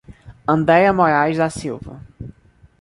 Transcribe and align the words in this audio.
Andreia 0.53 0.91
Moraes 0.93 1.37
da 1.37 1.47
Silva 1.47 1.93